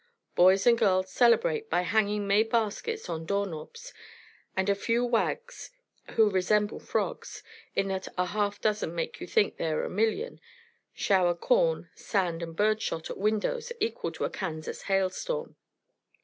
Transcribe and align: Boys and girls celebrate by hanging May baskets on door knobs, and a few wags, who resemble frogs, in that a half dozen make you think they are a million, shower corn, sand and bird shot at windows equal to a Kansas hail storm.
Boys 0.33 0.65
and 0.65 0.79
girls 0.79 1.11
celebrate 1.11 1.69
by 1.69 1.81
hanging 1.83 2.25
May 2.25 2.41
baskets 2.41 3.07
on 3.07 3.23
door 3.27 3.45
knobs, 3.45 3.93
and 4.57 4.67
a 4.67 4.73
few 4.73 5.05
wags, 5.05 5.69
who 6.13 6.27
resemble 6.31 6.79
frogs, 6.79 7.43
in 7.75 7.89
that 7.89 8.07
a 8.17 8.25
half 8.25 8.59
dozen 8.59 8.95
make 8.95 9.21
you 9.21 9.27
think 9.27 9.57
they 9.57 9.69
are 9.69 9.83
a 9.83 9.89
million, 9.91 10.41
shower 10.91 11.35
corn, 11.35 11.87
sand 11.93 12.41
and 12.41 12.55
bird 12.55 12.81
shot 12.81 13.11
at 13.11 13.17
windows 13.19 13.71
equal 13.79 14.11
to 14.13 14.25
a 14.25 14.29
Kansas 14.31 14.81
hail 14.89 15.11
storm. 15.11 15.55